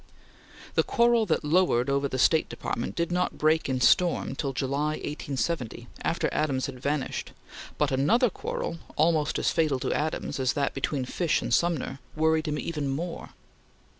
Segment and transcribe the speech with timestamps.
[0.73, 4.93] The quarrel that lowered over the State Department did not break in storm till July,
[4.93, 7.33] 1870, after Adams had vanished,
[7.77, 12.47] but another quarrel, almost as fatal to Adams as that between Fish and Sumner, worried
[12.47, 13.29] him even more.